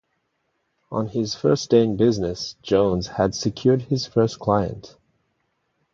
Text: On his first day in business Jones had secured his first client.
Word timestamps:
On 0.89 1.09
his 1.09 1.35
first 1.35 1.69
day 1.69 1.83
in 1.83 1.95
business 1.95 2.55
Jones 2.63 3.05
had 3.05 3.35
secured 3.35 3.83
his 3.83 4.07
first 4.07 4.39
client. 4.39 4.95